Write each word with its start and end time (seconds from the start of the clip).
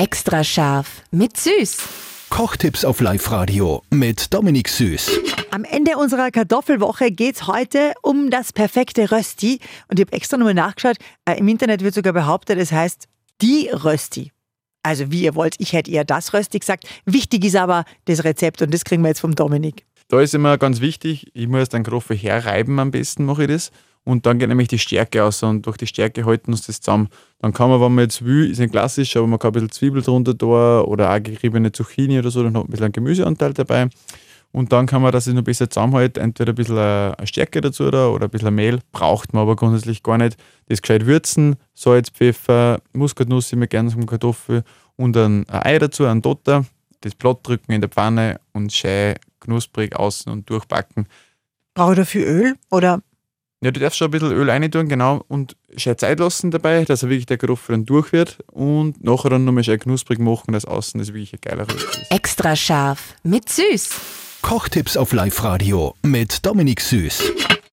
Extra 0.00 0.42
scharf 0.42 1.02
mit 1.10 1.36
Süß. 1.36 1.76
Kochtipps 2.30 2.86
auf 2.86 3.02
Live-Radio 3.02 3.82
mit 3.90 4.32
Dominik 4.32 4.70
Süß. 4.70 5.10
Am 5.50 5.62
Ende 5.64 5.98
unserer 5.98 6.30
Kartoffelwoche 6.30 7.10
geht 7.10 7.34
es 7.34 7.46
heute 7.46 7.92
um 8.00 8.30
das 8.30 8.54
perfekte 8.54 9.12
Rösti. 9.12 9.60
Und 9.88 9.98
ich 9.98 10.06
habe 10.06 10.16
extra 10.16 10.38
nochmal 10.38 10.54
nachgeschaut. 10.54 10.96
Äh, 11.26 11.38
Im 11.38 11.48
Internet 11.48 11.82
wird 11.82 11.92
sogar 11.92 12.14
behauptet, 12.14 12.58
es 12.58 12.72
heißt 12.72 13.08
die 13.42 13.68
Rösti. 13.68 14.32
Also 14.82 15.12
wie 15.12 15.24
ihr 15.24 15.34
wollt, 15.34 15.56
ich 15.58 15.74
hätte 15.74 15.90
eher 15.90 16.06
das 16.06 16.32
Rösti 16.32 16.60
gesagt. 16.60 16.88
Wichtig 17.04 17.44
ist 17.44 17.56
aber 17.56 17.84
das 18.06 18.24
Rezept 18.24 18.62
und 18.62 18.72
das 18.72 18.84
kriegen 18.84 19.02
wir 19.02 19.08
jetzt 19.08 19.20
vom 19.20 19.34
Dominik. 19.34 19.84
Da 20.08 20.18
ist 20.22 20.34
immer 20.34 20.56
ganz 20.56 20.80
wichtig, 20.80 21.30
ich 21.34 21.46
muss 21.46 21.68
dann 21.68 21.82
Groffe 21.82 22.14
herreiben, 22.14 22.78
am 22.78 22.90
besten 22.90 23.26
mache 23.26 23.42
ich 23.42 23.48
das. 23.48 23.70
Und 24.04 24.26
dann 24.26 24.38
geht 24.38 24.48
nämlich 24.48 24.68
die 24.68 24.78
Stärke 24.78 25.22
aus 25.24 25.42
und 25.42 25.66
durch 25.66 25.76
die 25.76 25.86
Stärke 25.86 26.24
halten 26.24 26.52
uns 26.52 26.66
das 26.66 26.80
zusammen. 26.80 27.08
Dann 27.38 27.52
kann 27.52 27.68
man, 27.68 27.80
wenn 27.80 27.94
man 27.94 28.04
jetzt 28.04 28.24
will, 28.24 28.50
ist 28.50 28.58
nicht 28.58 28.72
klassisch, 28.72 29.16
aber 29.16 29.26
man 29.26 29.38
kann 29.38 29.50
ein 29.50 29.52
bisschen 29.52 29.70
Zwiebel 29.70 30.02
drunter 30.02 30.34
da 30.34 30.80
oder 30.80 31.14
auch 31.14 31.22
geriebene 31.22 31.70
Zucchini 31.70 32.18
oder 32.18 32.30
so, 32.30 32.42
dann 32.42 32.54
hat 32.56 32.62
man 32.62 32.64
ein 32.64 32.70
bisschen 32.70 32.84
einen 32.84 32.92
Gemüseanteil 32.92 33.52
dabei. 33.52 33.88
Und 34.52 34.72
dann 34.72 34.86
kann 34.86 35.02
man, 35.02 35.12
dass 35.12 35.26
es 35.26 35.34
noch 35.34 35.42
besser 35.42 35.70
zusammenhält, 35.70 36.18
entweder 36.18 36.52
ein 36.52 36.56
bisschen 36.56 36.76
eine 36.76 37.26
Stärke 37.26 37.60
dazu 37.60 37.88
da 37.90 38.08
oder 38.08 38.24
ein 38.24 38.30
bisschen 38.30 38.54
Mehl. 38.54 38.80
Braucht 38.90 39.32
man 39.32 39.42
aber 39.42 39.54
grundsätzlich 39.54 40.02
gar 40.02 40.18
nicht. 40.18 40.36
Das 40.68 40.82
gescheit 40.82 41.06
würzen, 41.06 41.56
Salz, 41.72 42.10
Pfeffer, 42.10 42.80
Muskatnuss 42.92 43.52
immer 43.52 43.68
gerne 43.68 43.90
zum 43.90 44.06
Kartoffel 44.06 44.64
und 44.96 45.16
ein 45.16 45.48
Ei 45.48 45.78
dazu, 45.78 46.04
ein 46.04 46.20
Dotter. 46.20 46.64
Das 47.02 47.14
Blatt 47.14 47.38
drücken 47.42 47.72
in 47.72 47.80
der 47.80 47.90
Pfanne 47.90 48.40
und 48.52 48.72
schön 48.72 49.14
knusprig 49.38 49.94
außen 49.96 50.30
und 50.32 50.50
durchbacken. 50.50 51.06
Brauche 51.74 51.92
ich 51.92 51.98
dafür 51.98 52.26
Öl 52.26 52.54
oder 52.70 53.02
Ja, 53.62 53.70
du 53.70 53.78
darfst 53.78 53.98
schon 53.98 54.08
ein 54.08 54.12
bisschen 54.12 54.32
Öl 54.32 54.48
rein 54.48 54.70
tun, 54.70 54.88
genau, 54.88 55.22
und 55.28 55.54
schön 55.76 55.98
Zeit 55.98 56.18
lassen 56.18 56.50
dabei, 56.50 56.86
dass 56.86 57.02
er 57.02 57.10
wirklich 57.10 57.26
der 57.26 57.36
Kartoffel 57.36 57.74
dann 57.74 57.84
durch 57.84 58.10
wird 58.10 58.38
und 58.46 59.04
nachher 59.04 59.28
dann 59.28 59.44
nochmal 59.44 59.64
schön 59.64 59.78
knusprig 59.78 60.18
machen, 60.18 60.52
dass 60.52 60.64
außen 60.64 60.98
das 60.98 61.08
wirklich 61.08 61.34
ein 61.34 61.40
geiler 61.42 61.70
Röst 61.70 61.84
ist. 61.84 62.10
Extra 62.10 62.56
scharf 62.56 63.14
mit 63.22 63.50
Süß. 63.50 63.90
Kochtipps 64.40 64.96
auf 64.96 65.12
Live-Radio 65.12 65.94
mit 66.02 66.46
Dominik 66.46 66.80
Süß. 66.80 67.22